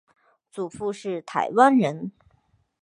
[0.49, 2.11] 祖父是台湾人。